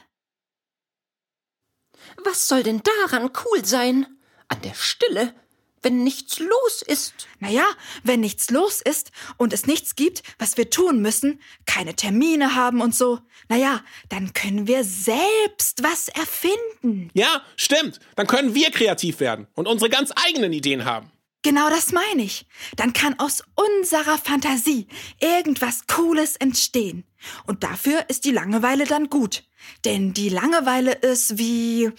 Was 2.23 2.47
soll 2.47 2.63
denn 2.63 2.81
daran 2.83 3.31
cool 3.45 3.65
sein? 3.65 4.07
An 4.47 4.61
der 4.61 4.73
Stille, 4.73 5.35
wenn 5.81 6.03
nichts 6.03 6.39
los 6.39 6.81
ist. 6.85 7.27
Naja, 7.39 7.65
wenn 8.03 8.19
nichts 8.19 8.49
los 8.49 8.81
ist 8.81 9.11
und 9.37 9.53
es 9.53 9.65
nichts 9.65 9.95
gibt, 9.95 10.23
was 10.37 10.57
wir 10.57 10.69
tun 10.69 11.01
müssen, 11.01 11.39
keine 11.65 11.95
Termine 11.95 12.55
haben 12.55 12.81
und 12.81 12.95
so, 12.95 13.19
naja, 13.47 13.81
dann 14.09 14.33
können 14.33 14.67
wir 14.67 14.83
selbst 14.83 15.83
was 15.83 16.07
erfinden. 16.09 17.09
Ja, 17.13 17.43
stimmt. 17.55 17.99
Dann 18.15 18.27
können 18.27 18.53
wir 18.55 18.71
kreativ 18.71 19.19
werden 19.19 19.47
und 19.55 19.67
unsere 19.67 19.89
ganz 19.89 20.11
eigenen 20.15 20.53
Ideen 20.53 20.85
haben. 20.85 21.11
Genau 21.41 21.69
das 21.69 21.93
meine 21.93 22.23
ich. 22.23 22.45
Dann 22.75 22.91
kann 22.91 23.17
aus 23.17 23.43
unserer 23.55 24.17
Fantasie 24.17 24.87
irgendwas 25.21 25.87
Cooles 25.87 26.35
entstehen. 26.35 27.05
Und 27.45 27.63
dafür 27.63 28.05
ist 28.09 28.25
die 28.25 28.31
Langeweile 28.31 28.85
dann 28.85 29.09
gut. 29.09 29.43
Denn 29.85 30.13
die 30.13 30.29
Langeweile 30.29 30.91
ist 30.91 31.37
wie, 31.37 31.91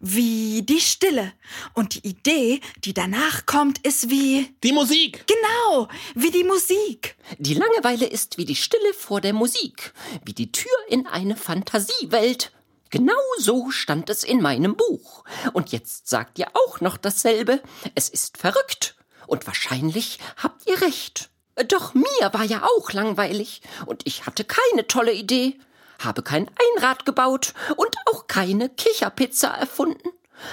wie 0.00 0.62
die 0.62 0.80
Stille. 0.80 1.32
Und 1.74 1.94
die 1.94 2.08
Idee, 2.08 2.60
die 2.84 2.94
danach 2.94 3.46
kommt, 3.46 3.78
ist 3.86 4.10
wie. 4.10 4.54
Die 4.62 4.72
Musik. 4.72 5.26
Genau, 5.26 5.88
wie 6.14 6.30
die 6.30 6.44
Musik. 6.44 7.16
Die 7.38 7.54
Langeweile 7.54 8.06
ist 8.06 8.38
wie 8.38 8.44
die 8.44 8.56
Stille 8.56 8.94
vor 8.94 9.20
der 9.20 9.32
Musik, 9.32 9.92
wie 10.24 10.34
die 10.34 10.52
Tür 10.52 10.76
in 10.88 11.06
eine 11.06 11.36
Fantasiewelt. 11.36 12.52
Genau 12.90 13.14
so 13.38 13.70
stand 13.70 14.10
es 14.10 14.22
in 14.22 14.40
meinem 14.40 14.76
Buch. 14.76 15.24
Und 15.52 15.72
jetzt 15.72 16.08
sagt 16.08 16.38
ihr 16.38 16.48
auch 16.54 16.80
noch 16.80 16.96
dasselbe. 16.96 17.60
Es 17.94 18.08
ist 18.08 18.38
verrückt. 18.38 18.96
Und 19.26 19.46
wahrscheinlich 19.46 20.18
habt 20.36 20.66
ihr 20.68 20.80
recht. 20.80 21.30
Doch 21.68 21.94
mir 21.94 22.32
war 22.32 22.44
ja 22.44 22.64
auch 22.64 22.92
langweilig. 22.92 23.62
Und 23.86 24.02
ich 24.04 24.26
hatte 24.26 24.44
keine 24.44 24.86
tolle 24.86 25.12
Idee 25.12 25.58
habe 25.98 26.22
kein 26.22 26.50
Einrad 26.76 27.04
gebaut 27.06 27.54
und 27.76 27.96
auch 28.06 28.26
keine 28.26 28.68
Kicherpizza 28.68 29.48
erfunden. 29.48 30.10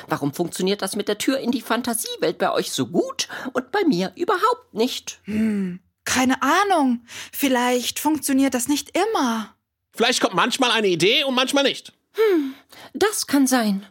Warum 0.08 0.34
funktioniert 0.34 0.82
das 0.82 0.96
mit 0.96 1.08
der 1.08 1.18
Tür 1.18 1.40
in 1.40 1.52
die 1.52 1.62
Fantasiewelt 1.62 2.38
bei 2.38 2.52
euch 2.52 2.72
so 2.72 2.88
gut 2.88 3.28
und 3.52 3.72
bei 3.72 3.84
mir 3.86 4.14
überhaupt 4.16 4.74
nicht? 4.74 5.20
Hm, 5.24 5.80
keine 6.06 6.42
Ahnung. 6.42 7.06
Vielleicht 7.32 8.00
funktioniert 8.00 8.54
das 8.54 8.68
nicht 8.68 8.98
immer. 8.98 9.56
Vielleicht 9.94 10.22
kommt 10.22 10.34
manchmal 10.34 10.72
eine 10.72 10.88
Idee 10.88 11.24
und 11.24 11.36
manchmal 11.36 11.64
nicht. 11.64 11.94
Hm, 12.14 12.54
das 12.94 13.28
kann 13.28 13.48
sein. 13.48 13.86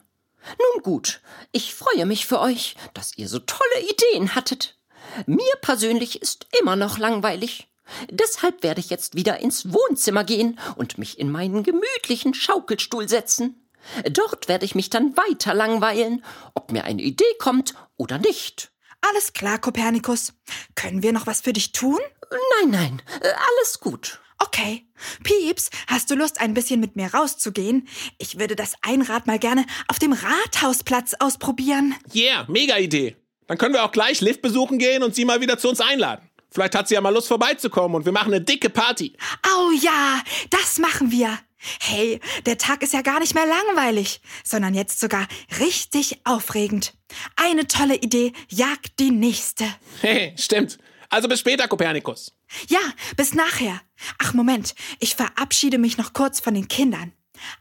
Nun 0.58 0.82
gut, 0.82 1.20
ich 1.52 1.74
freue 1.74 2.06
mich 2.06 2.26
für 2.26 2.40
euch, 2.40 2.74
dass 2.94 3.16
ihr 3.16 3.28
so 3.28 3.38
tolle 3.38 3.88
Ideen 3.88 4.34
hattet. 4.34 4.76
Mir 5.26 5.54
persönlich 5.60 6.20
ist 6.20 6.46
immer 6.60 6.74
noch 6.74 6.98
langweilig. 6.98 7.68
Deshalb 8.10 8.62
werde 8.62 8.80
ich 8.80 8.90
jetzt 8.90 9.14
wieder 9.16 9.40
ins 9.40 9.72
Wohnzimmer 9.72 10.24
gehen 10.24 10.58
und 10.76 10.98
mich 10.98 11.18
in 11.18 11.30
meinen 11.30 11.62
gemütlichen 11.62 12.34
Schaukelstuhl 12.34 13.08
setzen. 13.08 13.68
Dort 14.10 14.48
werde 14.48 14.64
ich 14.64 14.74
mich 14.74 14.90
dann 14.90 15.16
weiter 15.16 15.54
langweilen, 15.54 16.24
ob 16.54 16.72
mir 16.72 16.84
eine 16.84 17.02
Idee 17.02 17.24
kommt 17.38 17.74
oder 17.96 18.18
nicht. 18.18 18.70
Alles 19.00 19.32
klar, 19.32 19.58
Kopernikus. 19.58 20.32
Können 20.76 21.02
wir 21.02 21.12
noch 21.12 21.26
was 21.26 21.40
für 21.40 21.52
dich 21.52 21.72
tun? 21.72 21.98
Nein, 22.60 22.70
nein, 22.70 23.02
alles 23.20 23.80
gut. 23.80 24.20
Okay. 24.38 24.86
Pieps, 25.24 25.70
hast 25.86 26.10
du 26.10 26.14
Lust, 26.14 26.40
ein 26.40 26.54
bisschen 26.54 26.80
mit 26.80 26.96
mir 26.96 27.12
rauszugehen? 27.12 27.88
Ich 28.18 28.38
würde 28.38 28.56
das 28.56 28.74
Einrad 28.82 29.26
mal 29.26 29.38
gerne 29.38 29.66
auf 29.88 29.98
dem 29.98 30.12
Rathausplatz 30.12 31.14
ausprobieren. 31.18 31.94
Yeah, 32.14 32.44
mega 32.48 32.76
Idee. 32.76 33.16
Dann 33.46 33.58
können 33.58 33.74
wir 33.74 33.84
auch 33.84 33.92
gleich 33.92 34.20
Lift 34.20 34.42
besuchen 34.42 34.78
gehen 34.78 35.02
und 35.02 35.14
sie 35.14 35.24
mal 35.24 35.40
wieder 35.40 35.58
zu 35.58 35.68
uns 35.68 35.80
einladen. 35.80 36.28
Vielleicht 36.52 36.74
hat 36.74 36.88
sie 36.88 36.94
ja 36.94 37.00
mal 37.00 37.12
Lust 37.12 37.28
vorbeizukommen 37.28 37.96
und 37.96 38.04
wir 38.04 38.12
machen 38.12 38.32
eine 38.32 38.42
dicke 38.42 38.70
Party. 38.70 39.16
Oh 39.46 39.70
ja, 39.80 40.22
das 40.50 40.78
machen 40.78 41.10
wir. 41.10 41.38
Hey, 41.80 42.20
der 42.44 42.58
Tag 42.58 42.82
ist 42.82 42.92
ja 42.92 43.02
gar 43.02 43.20
nicht 43.20 43.34
mehr 43.34 43.46
langweilig, 43.46 44.20
sondern 44.44 44.74
jetzt 44.74 44.98
sogar 45.00 45.26
richtig 45.60 46.20
aufregend. 46.24 46.94
Eine 47.36 47.66
tolle 47.66 47.96
Idee 47.96 48.32
jagt 48.48 48.98
die 48.98 49.10
nächste. 49.10 49.64
Hey, 50.00 50.34
stimmt. 50.36 50.78
Also 51.08 51.28
bis 51.28 51.40
später, 51.40 51.68
Kopernikus. 51.68 52.32
Ja, 52.68 52.80
bis 53.16 53.34
nachher. 53.34 53.80
Ach 54.18 54.34
Moment, 54.34 54.74
ich 54.98 55.14
verabschiede 55.14 55.78
mich 55.78 55.98
noch 55.98 56.12
kurz 56.12 56.40
von 56.40 56.54
den 56.54 56.68
Kindern. 56.68 57.12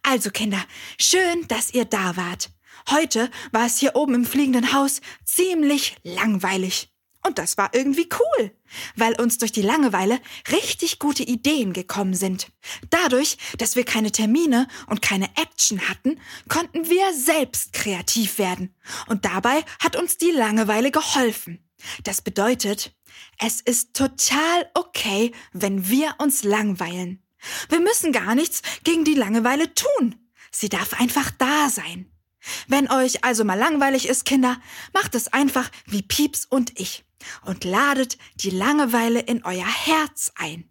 Also 0.04 0.32
Kinder, 0.32 0.64
schön, 1.00 1.48
dass 1.48 1.74
ihr 1.74 1.86
da 1.86 2.18
wart. 2.18 2.50
Heute 2.90 3.30
war 3.52 3.66
es 3.66 3.78
hier 3.78 3.96
oben 3.96 4.16
im 4.16 4.26
fliegenden 4.26 4.74
Haus 4.74 5.02
ziemlich 5.24 5.96
langweilig. 6.04 6.91
Und 7.24 7.38
das 7.38 7.58
war 7.58 7.70
irgendwie 7.74 8.10
cool, 8.20 8.52
weil 8.96 9.20
uns 9.20 9.38
durch 9.38 9.52
die 9.52 9.62
Langeweile 9.62 10.20
richtig 10.52 10.98
gute 10.98 11.24
Ideen 11.24 11.72
gekommen 11.72 12.16
sind. 12.16 12.48
Dadurch, 12.90 13.38
dass 13.58 13.76
wir 13.76 13.84
keine 13.84 14.12
Termine 14.12 14.68
und 14.88 15.02
keine 15.02 15.30
Action 15.38 15.88
hatten, 15.88 16.20
konnten 16.50 16.90
wir 16.90 17.14
selbst 17.14 17.74
kreativ 17.74 18.40
werden. 18.40 18.74
Und 19.08 19.26
dabei 19.26 19.64
hat 19.80 19.96
uns 19.96 20.18
die 20.18 20.32
Langeweile 20.32 20.90
geholfen. 20.90 21.60
Das 22.04 22.22
bedeutet, 22.22 22.96
es 23.38 23.62
ist 23.62 23.94
total 23.94 24.70
okay, 24.74 25.32
wenn 25.54 25.90
wir 25.90 26.16
uns 26.18 26.44
langweilen. 26.44 27.24
Wir 27.70 27.80
müssen 27.80 28.12
gar 28.12 28.36
nichts 28.36 28.62
gegen 28.84 29.04
die 29.04 29.16
Langeweile 29.16 29.74
tun. 29.74 30.16
Sie 30.52 30.70
darf 30.70 31.00
einfach 31.00 31.32
da 31.32 31.70
sein. 31.70 32.12
Wenn 32.68 32.90
euch 32.90 33.24
also 33.24 33.44
mal 33.44 33.58
langweilig 33.58 34.08
ist, 34.08 34.26
Kinder, 34.26 34.60
macht 34.94 35.16
es 35.16 35.32
einfach 35.32 35.70
wie 35.86 36.02
Pieps 36.02 36.46
und 36.46 36.80
ich 36.80 37.04
und 37.44 37.64
ladet 37.64 38.18
die 38.36 38.50
Langeweile 38.50 39.20
in 39.20 39.44
euer 39.44 39.66
Herz 39.66 40.32
ein. 40.36 40.70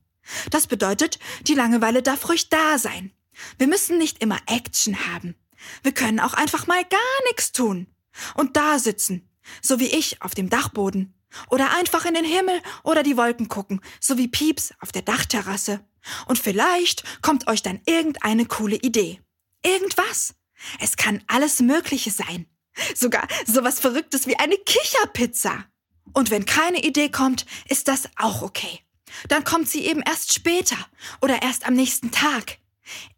Das 0.51 0.67
bedeutet, 0.67 1.19
die 1.43 1.55
Langeweile 1.55 2.03
darf 2.03 2.29
ruhig 2.29 2.49
da 2.49 2.79
sein. 2.79 3.13
Wir 3.59 3.67
müssen 3.67 3.99
nicht 3.99 4.23
immer 4.23 4.39
Action 4.47 5.07
haben. 5.09 5.35
Wir 5.83 5.93
können 5.93 6.21
auch 6.21 6.35
einfach 6.35 6.67
mal 6.67 6.85
gar 6.85 7.25
nichts 7.29 7.53
tun. 7.53 7.87
Und 8.35 8.57
da 8.57 8.79
sitzen, 8.79 9.29
so 9.63 9.81
wie 9.81 9.87
ich 9.87 10.23
auf 10.23 10.35
dem 10.35 10.51
Dachboden. 10.51 11.15
Oder 11.49 11.77
einfach 11.77 12.05
in 12.07 12.15
den 12.15 12.25
Himmel 12.25 12.61
oder 12.83 13.03
die 13.03 13.17
Wolken 13.17 13.49
gucken, 13.49 13.81
so 14.01 14.19
wie 14.19 14.27
Pieps 14.27 14.75
auf 14.81 14.91
der 14.91 15.03
Dachterrasse. 15.03 15.81
Und 16.27 16.39
vielleicht 16.39 17.05
kommt 17.23 17.47
euch 17.47 17.63
dann 17.63 17.81
irgendeine 17.87 18.47
coole 18.47 18.77
Idee. 18.77 19.21
Irgendwas. 19.65 20.35
Es 20.81 20.97
kann 20.97 21.23
alles 21.29 21.61
Mögliche 21.61 22.11
sein. 22.11 22.47
Sogar 22.95 23.27
sowas 23.47 23.81
Verrücktes 23.81 24.27
wie 24.27 24.39
eine 24.39 24.57
Kicherpizza. 24.57 25.65
Und 26.13 26.31
wenn 26.31 26.45
keine 26.45 26.83
Idee 26.83 27.09
kommt, 27.09 27.47
ist 27.69 27.89
das 27.89 28.09
auch 28.17 28.43
okay. 28.43 28.81
Dann 29.29 29.45
kommt 29.45 29.69
sie 29.69 29.85
eben 29.87 30.03
erst 30.03 30.33
später 30.33 30.77
oder 31.21 31.43
erst 31.43 31.67
am 31.67 31.75
nächsten 31.75 32.11
Tag. 32.11 32.59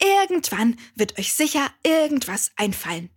Irgendwann 0.00 0.78
wird 0.94 1.18
euch 1.18 1.32
sicher 1.32 1.70
irgendwas 1.82 2.50
einfallen. 2.56 3.10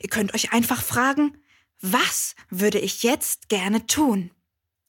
Ihr 0.00 0.10
könnt 0.10 0.34
euch 0.34 0.52
einfach 0.52 0.82
fragen, 0.82 1.38
was 1.80 2.34
würde 2.50 2.78
ich 2.78 3.02
jetzt 3.02 3.48
gerne 3.48 3.86
tun? 3.86 4.30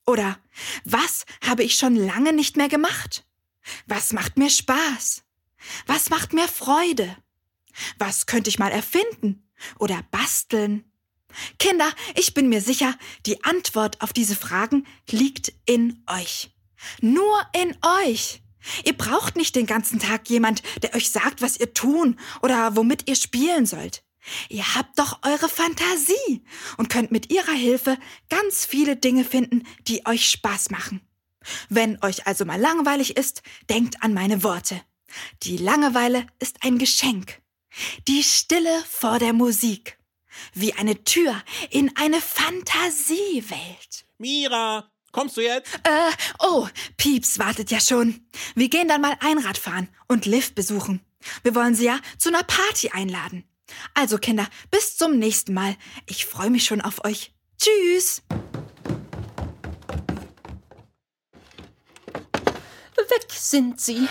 Oder 0.06 0.38
was 0.84 1.26
habe 1.46 1.64
ich 1.64 1.76
schon 1.76 1.96
lange 1.96 2.34
nicht 2.34 2.58
mehr 2.58 2.70
gemacht? 2.70 3.26
Was 3.88 4.14
macht 4.14 4.38
mir 4.38 4.50
Spaß? 4.50 5.24
Was 5.88 6.10
macht 6.10 6.34
mir 6.34 6.48
Freude? 6.48 7.16
Was 7.98 8.26
könnte 8.26 8.50
ich 8.50 8.60
mal 8.60 8.72
erfinden 8.72 9.50
oder 9.80 10.04
basteln? 10.12 10.92
Kinder, 11.60 11.90
ich 12.16 12.34
bin 12.34 12.50
mir 12.50 12.62
sicher, 12.62 12.96
die 13.26 13.44
Antwort 13.44 14.02
auf 14.02 14.14
diese 14.14 14.36
Fragen 14.36 14.86
liegt 15.10 15.54
in 15.66 16.04
euch. 16.08 16.52
Nur 17.02 17.42
in 17.54 17.76
euch. 18.06 18.42
Ihr 18.86 18.94
braucht 18.98 19.36
nicht 19.36 19.56
den 19.56 19.66
ganzen 19.66 20.00
Tag 20.00 20.30
jemand, 20.30 20.64
der 20.82 20.96
euch 20.96 21.10
sagt, 21.10 21.42
was 21.42 21.60
ihr 21.60 21.74
tun 21.74 22.20
oder 22.42 22.76
womit 22.76 23.10
ihr 23.10 23.16
spielen 23.16 23.66
sollt. 23.66 24.04
Ihr 24.48 24.76
habt 24.76 24.98
doch 25.00 25.20
eure 25.24 25.50
Fantasie 25.50 26.44
und 26.78 26.90
könnt 26.90 27.12
mit 27.12 27.30
ihrer 27.30 27.52
Hilfe 27.52 27.98
ganz 28.30 28.66
viele 28.66 28.96
Dinge 28.96 29.26
finden, 29.26 29.64
die 29.88 30.06
euch 30.06 30.30
Spaß 30.30 30.70
machen. 30.70 31.02
Wenn 31.68 32.02
euch 32.02 32.26
also 32.26 32.46
mal 32.46 32.60
langweilig 32.60 33.18
ist, 33.18 33.42
denkt 33.70 34.02
an 34.02 34.14
meine 34.14 34.44
Worte. 34.44 34.82
Die 35.44 35.58
Langeweile 35.58 36.26
ist 36.40 36.64
ein 36.64 36.78
Geschenk. 36.78 37.42
Die 38.08 38.24
Stille 38.24 38.84
vor 38.88 39.20
der 39.20 39.34
Musik 39.34 39.98
wie 40.54 40.74
eine 40.74 41.04
Tür 41.04 41.42
in 41.70 41.96
eine 41.96 42.22
Fantasiewelt. 42.22 44.06
Mira, 44.18 44.92
kommst 45.12 45.38
du 45.38 45.42
jetzt? 45.42 45.74
Äh, 45.84 46.12
oh, 46.40 46.68
Pieps 46.98 47.40
wartet 47.40 47.72
ja 47.72 47.80
schon. 47.80 48.28
Wir 48.56 48.70
gehen 48.70 48.88
dann 48.88 49.02
mal 49.02 49.18
Einrad 49.20 49.58
fahren 49.58 49.90
und 50.08 50.26
Liv 50.26 50.56
besuchen. 50.56 51.02
Wir 51.44 51.56
wollen 51.56 51.76
sie 51.76 51.86
ja 51.86 52.00
zu 52.18 52.30
einer 52.30 52.44
Party 52.44 52.90
einladen. 52.90 53.44
Also 53.94 54.18
Kinder, 54.18 54.48
bis 54.72 54.98
zum 54.98 55.18
nächsten 55.18 55.54
Mal. 55.54 55.76
Ich 56.06 56.26
freue 56.26 56.50
mich 56.50 56.66
schon 56.66 56.82
auf 56.82 57.04
euch. 57.06 57.34
Tschüss. 57.60 58.22
Weg 63.14 63.32
sind 63.32 63.80
sie. 63.80 64.08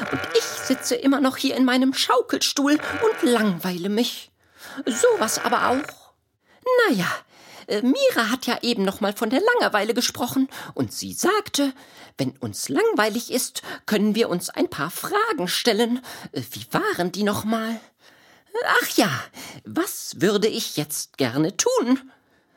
Und 0.00 0.20
ich 0.36 0.44
sitze 0.44 0.94
immer 0.94 1.20
noch 1.20 1.36
hier 1.36 1.56
in 1.56 1.64
meinem 1.64 1.94
Schaukelstuhl 1.94 2.72
und 2.72 3.28
langweile 3.28 3.88
mich. 3.88 4.30
Sowas 4.86 5.38
aber 5.44 5.68
auch. 5.68 6.14
Naja, 6.88 7.06
äh, 7.66 7.82
Mira 7.82 8.30
hat 8.30 8.46
ja 8.46 8.58
eben 8.62 8.84
noch 8.84 9.00
mal 9.00 9.12
von 9.12 9.30
der 9.30 9.40
Langeweile 9.40 9.94
gesprochen 9.94 10.48
und 10.74 10.92
sie 10.92 11.12
sagte, 11.12 11.72
wenn 12.18 12.36
uns 12.38 12.68
langweilig 12.68 13.30
ist, 13.30 13.62
können 13.86 14.14
wir 14.14 14.28
uns 14.28 14.50
ein 14.50 14.68
paar 14.68 14.90
Fragen 14.90 15.48
stellen. 15.48 16.04
Äh, 16.32 16.42
wie 16.52 16.66
waren 16.72 17.12
die 17.12 17.22
noch 17.22 17.44
mal? 17.44 17.80
Ach 18.82 18.88
ja, 18.96 19.10
was 19.64 20.20
würde 20.20 20.48
ich 20.48 20.76
jetzt 20.76 21.18
gerne 21.18 21.56
tun? 21.56 22.10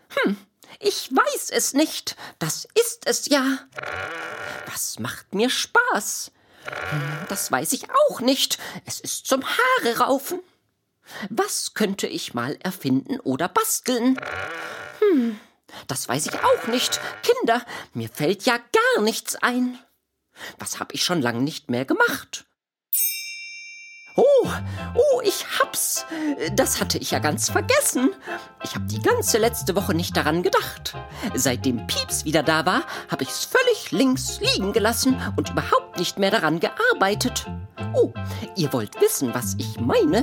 Hm, 0.09 0.37
ich 0.79 1.09
weiß 1.11 1.49
es 1.51 1.73
nicht. 1.73 2.15
Das 2.39 2.67
ist 2.85 3.07
es 3.07 3.27
ja. 3.29 3.59
Was 4.67 4.99
macht 4.99 5.33
mir 5.33 5.49
Spaß? 5.49 6.31
Das 7.29 7.51
weiß 7.51 7.73
ich 7.73 7.87
auch 7.89 8.21
nicht. 8.21 8.57
Es 8.85 8.99
ist 8.99 9.27
zum 9.27 9.43
Haare 9.43 9.99
raufen. 9.99 10.39
Was 11.29 11.73
könnte 11.73 12.07
ich 12.07 12.33
mal 12.33 12.57
erfinden 12.61 13.19
oder 13.19 13.47
basteln? 13.47 14.19
Hm, 14.99 15.39
das 15.87 16.07
weiß 16.09 16.27
ich 16.27 16.33
auch 16.33 16.67
nicht. 16.67 16.99
Kinder, 17.23 17.65
mir 17.93 18.09
fällt 18.09 18.43
ja 18.43 18.57
gar 18.57 19.03
nichts 19.03 19.35
ein. 19.35 19.79
Was 20.59 20.79
hab 20.79 20.93
ich 20.93 21.03
schon 21.03 21.21
lang 21.21 21.43
nicht 21.43 21.69
mehr 21.69 21.85
gemacht? 21.85 22.46
Oh, 24.17 24.47
Oh, 24.95 25.21
ich 25.23 25.45
hab's. 25.59 26.05
Das 26.53 26.81
hatte 26.81 26.97
ich 26.97 27.11
ja 27.11 27.19
ganz 27.19 27.49
vergessen. 27.49 28.09
Ich 28.63 28.73
habe 28.73 28.85
die 28.85 29.01
ganze 29.01 29.37
letzte 29.37 29.75
Woche 29.75 29.93
nicht 29.93 30.17
daran 30.17 30.41
gedacht. 30.41 30.95
Seitdem 31.35 31.85
Pieps 31.87 32.25
wieder 32.25 32.41
da 32.43 32.65
war, 32.65 32.83
habe 33.09 33.23
ich's 33.23 33.45
völlig 33.45 33.91
links 33.91 34.39
liegen 34.39 34.73
gelassen 34.73 35.21
und 35.35 35.51
überhaupt 35.51 35.97
nicht 35.99 36.17
mehr 36.17 36.31
daran 36.31 36.59
gearbeitet. 36.59 37.45
Oh, 37.93 38.11
ihr 38.55 38.73
wollt 38.73 38.99
wissen, 39.01 39.33
was 39.33 39.55
ich 39.59 39.79
meine? 39.79 40.19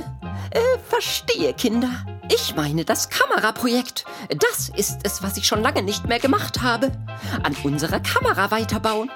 Äh, 0.51 0.79
verstehe, 0.89 1.53
Kinder. 1.53 1.89
Ich 2.31 2.55
meine 2.55 2.85
das 2.85 3.09
Kameraprojekt. 3.09 4.05
Das 4.29 4.69
ist 4.75 4.99
es, 5.03 5.23
was 5.23 5.37
ich 5.37 5.47
schon 5.47 5.61
lange 5.61 5.83
nicht 5.83 6.05
mehr 6.05 6.19
gemacht 6.19 6.61
habe. 6.61 6.91
An 7.43 7.55
unserer 7.63 7.99
Kamera 7.99 8.51
weiterbauen. 8.51 9.09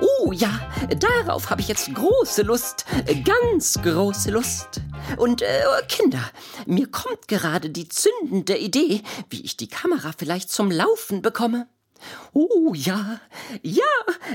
Oh 0.00 0.32
ja, 0.32 0.60
darauf 0.98 1.50
habe 1.50 1.60
ich 1.60 1.68
jetzt 1.68 1.92
große 1.94 2.42
Lust, 2.42 2.86
ganz 3.24 3.80
große 3.82 4.30
Lust. 4.30 4.80
Und 5.16 5.42
äh, 5.42 5.62
Kinder, 5.88 6.30
mir 6.66 6.90
kommt 6.90 7.28
gerade 7.28 7.70
die 7.70 7.88
zündende 7.88 8.56
Idee, 8.56 9.02
wie 9.30 9.44
ich 9.44 9.56
die 9.56 9.68
Kamera 9.68 10.12
vielleicht 10.16 10.50
zum 10.50 10.70
Laufen 10.70 11.22
bekomme. 11.22 11.68
Oh 12.32 12.74
ja, 12.74 13.20
ja, 13.62 13.84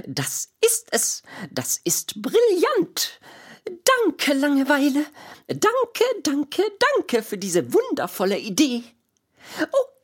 das 0.08 0.50
ist 0.62 0.88
es. 0.92 1.24
Das 1.52 1.80
ist 1.84 2.22
brillant. 2.22 3.20
Danke, 3.66 4.34
Langeweile. 4.34 5.06
Danke, 5.48 6.04
danke, 6.24 6.64
danke 6.98 7.22
für 7.24 7.38
diese 7.38 7.74
wundervolle 7.74 8.38
Idee. 8.38 8.84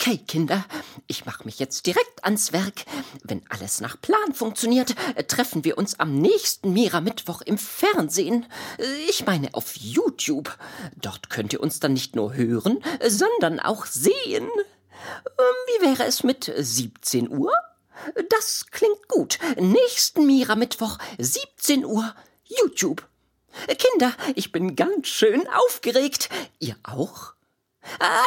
Okay, 0.07 0.21
Kinder, 0.25 0.63
ich 1.07 1.25
mache 1.25 1.43
mich 1.43 1.59
jetzt 1.59 1.85
direkt 1.85 2.23
ans 2.23 2.53
Werk. 2.53 2.85
Wenn 3.23 3.43
alles 3.49 3.81
nach 3.81 3.99
Plan 3.99 4.33
funktioniert, 4.33 4.95
treffen 5.27 5.65
wir 5.65 5.77
uns 5.77 5.99
am 5.99 6.17
nächsten 6.17 6.71
Mira-Mittwoch 6.71 7.41
im 7.41 7.57
Fernsehen. 7.57 8.45
Ich 9.09 9.25
meine 9.25 9.53
auf 9.53 9.75
YouTube. 9.75 10.57
Dort 10.95 11.29
könnt 11.29 11.51
ihr 11.51 11.59
uns 11.59 11.81
dann 11.81 11.91
nicht 11.91 12.15
nur 12.15 12.35
hören, 12.35 12.81
sondern 13.05 13.59
auch 13.59 13.85
sehen. 13.85 14.47
Wie 14.47 15.85
wäre 15.85 16.05
es 16.05 16.23
mit 16.23 16.53
17 16.55 17.29
Uhr? 17.29 17.51
Das 18.29 18.67
klingt 18.71 19.09
gut. 19.09 19.39
Nächsten 19.59 20.25
Mira-Mittwoch, 20.25 20.99
17 21.17 21.83
Uhr, 21.83 22.15
YouTube. 22.45 23.05
Kinder, 23.77 24.13
ich 24.35 24.53
bin 24.53 24.77
ganz 24.77 25.09
schön 25.09 25.45
aufgeregt. 25.49 26.29
Ihr 26.59 26.77
auch? 26.83 27.33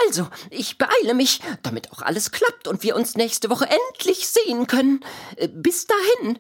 Also, 0.07 0.29
ich 0.51 0.79
beeile 0.79 1.15
mich, 1.15 1.41
damit 1.63 1.93
auch 1.93 2.03
alles 2.03 2.31
klappt 2.31 2.69
und 2.69 2.83
wir 2.83 2.97
uns 2.97 3.17
nächste 3.17 3.51
Woche 3.51 3.69
endlich 3.69 4.29
sehen 4.29 4.67
können. 4.67 5.05
Bis 5.55 5.87
dahin. 5.87 6.39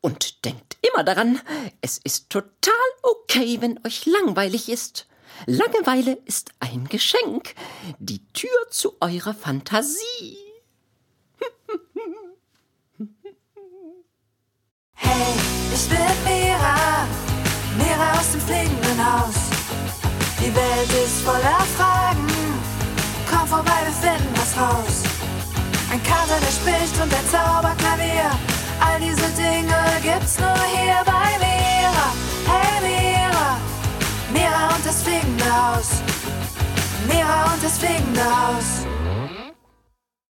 Und 0.00 0.44
denkt 0.44 0.76
immer 0.82 1.04
daran, 1.04 1.40
es 1.80 1.98
ist 1.98 2.30
total 2.30 2.72
okay, 3.02 3.60
wenn 3.60 3.80
euch 3.84 4.06
langweilig 4.06 4.68
ist. 4.68 5.06
Langeweile 5.46 6.18
ist 6.24 6.50
ein 6.60 6.86
Geschenk, 6.88 7.54
die 7.98 8.24
Tür 8.32 8.70
zu 8.70 8.96
eurer 9.00 9.34
Fantasie. 9.34 10.38
Hey, 14.98 15.34
ich 15.74 15.88
bin 15.90 15.98
Mira, 16.24 17.06
Mira 17.76 18.18
aus 18.18 18.32
dem 18.32 18.40
fliegenden 18.40 18.98
Haus. 19.04 19.34
Die 20.40 20.54
Welt 20.54 21.04
ist 21.04 21.20
voller 21.20 21.60
Fragen, 21.76 22.26
komm 23.48 23.58
vorbei, 23.58 23.80
wir 23.84 23.92
finden 23.92 24.34
was 24.34 24.56
raus. 24.56 25.02
Ein 25.90 26.02
Kater, 26.02 26.38
der 26.40 26.50
spricht 26.50 26.94
und 27.00 27.12
ein 27.12 27.26
Zauberklavier, 27.30 28.30
all 28.80 29.00
diese 29.00 29.28
Dinge 29.36 29.76
gibt's 30.02 30.38
nur 30.38 30.56
hier 30.74 31.02
bei 31.04 31.38
Mira. 31.38 32.08
Hey 32.46 32.80
Mira, 32.82 33.56
Mira 34.32 34.74
und 34.74 34.84
das 34.84 35.02
fliegende 35.02 35.44
Haus. 35.44 36.02
Mira 37.06 37.52
und 37.52 37.62
das 37.62 37.78
fliegende 37.78 38.24
Haus. 38.24 38.95